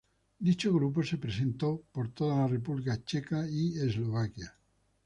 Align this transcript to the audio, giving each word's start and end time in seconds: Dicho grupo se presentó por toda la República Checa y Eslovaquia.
Dicho 0.39 0.73
grupo 0.73 1.03
se 1.03 1.17
presentó 1.19 1.83
por 1.91 2.09
toda 2.09 2.35
la 2.37 2.47
República 2.47 2.99
Checa 3.05 3.45
y 3.47 3.77
Eslovaquia. 3.79 4.51